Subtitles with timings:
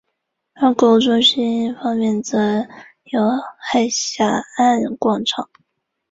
[0.55, 2.65] 而购物中心方面则
[3.03, 3.21] 有
[3.59, 4.25] 海峡
[4.57, 5.47] 岸广场。